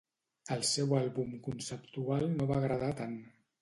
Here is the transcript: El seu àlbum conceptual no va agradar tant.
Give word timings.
El 0.55 0.63
seu 0.69 0.95
àlbum 1.01 1.37
conceptual 1.51 2.29
no 2.37 2.53
va 2.53 2.61
agradar 2.63 2.95
tant. 3.07 3.19